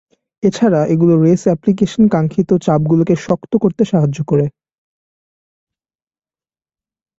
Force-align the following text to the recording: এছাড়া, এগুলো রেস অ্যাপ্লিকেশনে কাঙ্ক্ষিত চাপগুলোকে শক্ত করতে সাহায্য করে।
এছাড়া, 0.43 0.81
এগুলো 0.85 1.13
রেস 1.23 1.41
অ্যাপ্লিকেশনে 1.47 2.07
কাঙ্ক্ষিত 2.09 2.49
চাপগুলোকে 2.61 3.15
শক্ত 3.17 3.51
করতে 3.57 3.83
সাহায্য 3.85 4.19
করে। 4.27 4.45